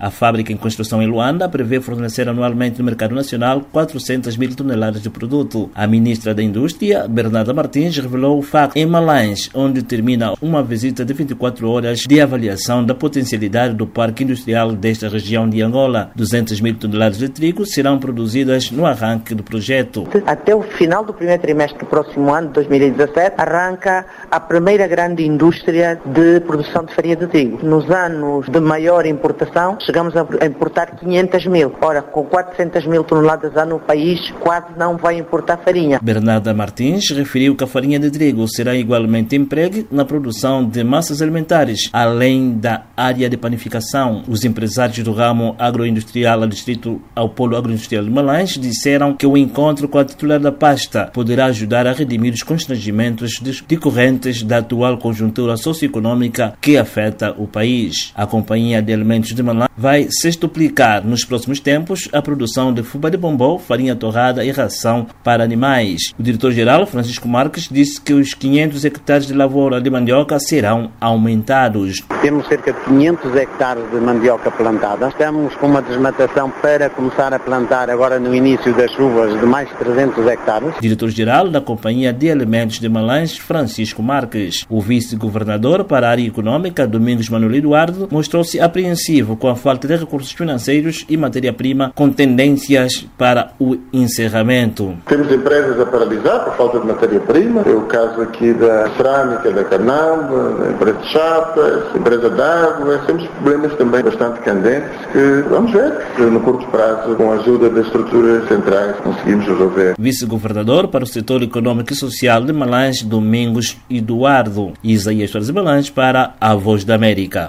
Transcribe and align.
A 0.00 0.12
fábrica 0.12 0.52
em 0.52 0.56
construção 0.56 1.02
em 1.02 1.08
Luanda 1.08 1.48
prevê 1.48 1.80
fornecer 1.80 2.28
anualmente 2.28 2.78
no 2.78 2.84
mercado 2.84 3.14
nacional 3.16 3.62
400 3.72 4.36
mil 4.36 4.54
toneladas 4.54 5.02
de 5.02 5.10
produto. 5.10 5.70
A 5.74 5.88
ministra 5.88 6.32
da 6.32 6.40
Indústria, 6.40 7.08
Bernarda 7.08 7.52
Martins, 7.52 7.96
revelou 7.96 8.38
o 8.38 8.42
facto 8.42 8.76
em 8.76 8.86
Malães, 8.86 9.50
onde 9.52 9.82
termina 9.82 10.34
uma 10.40 10.62
visita 10.62 11.04
de 11.04 11.12
24 11.12 11.68
horas 11.68 12.00
de 12.00 12.20
avaliação 12.20 12.84
da 12.84 12.94
potencialidade 12.94 13.74
do 13.74 13.88
parque 13.88 14.22
industrial 14.22 14.70
desta 14.70 15.08
região 15.08 15.48
de 15.48 15.60
Angola. 15.62 16.12
200 16.14 16.60
mil 16.60 16.76
toneladas 16.76 17.18
de 17.18 17.28
trigo 17.28 17.66
serão 17.66 17.98
produzidas 17.98 18.70
no 18.70 18.86
arranque 18.86 19.34
do 19.34 19.42
projeto. 19.42 20.06
Até 20.26 20.54
o 20.54 20.62
final 20.62 21.04
do 21.04 21.12
primeiro 21.12 21.42
trimestre 21.42 21.80
do 21.80 21.86
próximo 21.86 22.32
ano, 22.32 22.50
2017, 22.50 23.34
arranca 23.36 24.06
a 24.30 24.38
primeira 24.38 24.86
grande 24.86 25.26
indústria 25.26 26.00
de 26.04 26.38
produção 26.40 26.84
de 26.84 26.94
farinha 26.94 27.16
de 27.16 27.26
trigo. 27.26 27.66
Nos 27.66 27.90
anos 27.90 28.46
de 28.48 28.60
maior 28.60 29.04
importação, 29.04 29.76
chegamos 29.80 30.14
a 30.16 30.46
importar 30.46 30.96
500 30.96 31.46
mil. 31.46 31.74
Ora, 31.80 32.02
com 32.02 32.24
400 32.24 32.86
mil 32.86 33.04
toneladas 33.04 33.56
ano 33.56 33.68
no 33.68 33.78
país, 33.78 34.30
quase 34.40 34.66
não 34.76 34.96
vai 34.96 35.18
importar 35.18 35.58
farinha. 35.58 36.00
Bernarda 36.02 36.54
Martins 36.54 37.10
referiu 37.10 37.54
que 37.54 37.64
a 37.64 37.66
farinha 37.66 37.98
de 37.98 38.10
trigo 38.10 38.48
será 38.48 38.74
igualmente 38.74 39.36
empregue 39.36 39.86
na 39.90 40.04
produção 40.04 40.64
de 40.64 40.82
massas 40.82 41.20
alimentares, 41.20 41.90
além 41.92 42.58
da 42.58 42.82
área 42.96 43.28
de 43.28 43.36
panificação. 43.36 44.22
Os 44.26 44.44
empresários 44.44 44.98
do 45.00 45.12
ramo 45.12 45.54
agroindustrial 45.58 46.46
distrito 46.46 47.00
ao 47.14 47.28
Polo 47.28 47.56
Agroindustrial 47.56 48.04
de 48.04 48.10
Malães 48.10 48.58
disseram 48.58 49.14
que 49.14 49.26
o 49.26 49.36
encontro 49.36 49.88
com 49.88 49.98
a 49.98 50.04
titular 50.04 50.40
da 50.40 50.52
pasta 50.52 51.10
poderá 51.12 51.46
ajudar 51.46 51.86
a 51.86 51.92
redimir 51.92 52.32
os 52.32 52.42
constrangimentos 52.42 53.40
decorrentes 53.66 54.42
da 54.42 54.58
atual 54.58 54.98
conjuntura 54.98 55.56
socioeconômica 55.56 56.54
que 56.60 56.76
afeta 56.76 57.34
o 57.38 57.46
país. 57.46 58.12
A 58.14 58.26
Companhia 58.26 58.82
de 58.82 58.92
Alimentos 58.92 59.34
de 59.34 59.42
Malães 59.42 59.67
vai 59.78 60.08
sextuplicar 60.10 61.06
nos 61.06 61.24
próximos 61.24 61.60
tempos 61.60 62.08
a 62.12 62.20
produção 62.20 62.74
de 62.74 62.82
fuba 62.82 63.08
de 63.08 63.16
bombom, 63.16 63.58
farinha 63.58 63.94
torrada 63.94 64.44
e 64.44 64.50
ração 64.50 65.06
para 65.22 65.44
animais. 65.44 66.12
O 66.18 66.22
diretor-geral, 66.22 66.84
Francisco 66.84 67.28
Marques, 67.28 67.68
disse 67.70 68.00
que 68.00 68.12
os 68.12 68.34
500 68.34 68.84
hectares 68.84 69.26
de 69.28 69.32
lavoura 69.32 69.80
de 69.80 69.88
mandioca 69.88 70.38
serão 70.40 70.90
aumentados. 71.00 72.02
Temos 72.20 72.48
cerca 72.48 72.72
de 72.72 72.80
500 72.80 73.36
hectares 73.36 73.90
de 73.90 74.00
mandioca 74.00 74.50
plantada. 74.50 75.08
Estamos 75.08 75.54
com 75.54 75.68
uma 75.68 75.80
desmatação 75.80 76.50
para 76.60 76.90
começar 76.90 77.32
a 77.32 77.38
plantar 77.38 77.88
agora 77.88 78.18
no 78.18 78.34
início 78.34 78.74
das 78.74 78.90
chuvas 78.90 79.38
de 79.38 79.46
mais 79.46 79.68
de 79.68 79.76
300 79.76 80.26
hectares. 80.26 80.74
Diretor-geral 80.80 81.48
da 81.48 81.60
Companhia 81.60 82.12
de 82.12 82.28
Alimentos 82.30 82.80
de 82.80 82.88
Malães, 82.88 83.38
Francisco 83.38 84.02
Marques. 84.02 84.66
O 84.68 84.80
vice-governador 84.80 85.84
para 85.84 86.08
a 86.08 86.10
área 86.10 86.26
econômica, 86.26 86.86
Domingos 86.86 87.28
Manuel 87.28 87.54
Eduardo, 87.54 88.08
mostrou-se 88.10 88.58
apreensivo 88.58 89.36
com 89.36 89.48
a 89.48 89.54
falta 89.68 89.86
de 89.86 89.96
recursos 89.96 90.32
financeiros 90.32 91.04
e 91.10 91.14
matéria-prima 91.14 91.92
com 91.94 92.08
tendências 92.08 93.06
para 93.18 93.52
o 93.60 93.76
encerramento. 93.92 94.96
Temos 95.06 95.30
empresas 95.30 95.78
a 95.78 95.84
paralisar 95.84 96.42
por 96.44 96.56
falta 96.56 96.80
de 96.80 96.86
matéria-prima. 96.86 97.64
É 97.66 97.72
o 97.72 97.82
caso 97.82 98.22
aqui 98.22 98.54
da 98.54 98.88
cerâmica, 98.96 99.50
da 99.50 99.64
Carnamba, 99.64 100.54
da 100.58 100.70
empresa 100.70 100.98
de 101.00 101.12
chapas, 101.12 101.94
empresa 101.94 102.30
de 102.30 102.40
água. 102.40 102.98
Temos 103.06 103.26
problemas 103.26 103.74
também 103.74 104.02
bastante 104.02 104.40
candentes 104.40 104.88
que 105.12 105.44
vamos 105.50 105.70
ver 105.70 105.92
se 106.16 106.22
no 106.22 106.40
curto 106.40 106.66
prazo, 106.68 107.14
com 107.16 107.30
a 107.30 107.34
ajuda 107.34 107.68
das 107.68 107.84
estruturas 107.84 108.48
centrais, 108.48 108.96
conseguimos 109.00 109.46
resolver. 109.46 109.94
Vice-governador 109.98 110.88
para 110.88 111.04
o 111.04 111.06
setor 111.06 111.42
econômico 111.42 111.92
e 111.92 111.96
social 111.96 112.42
de 112.42 112.54
Malães, 112.54 113.02
Domingos 113.02 113.76
Eduardo. 113.90 114.72
Isaías 114.82 115.30
Soares 115.30 115.50
Malães 115.50 115.90
para 115.90 116.34
a 116.40 116.54
Voz 116.54 116.84
da 116.84 116.94
América. 116.94 117.46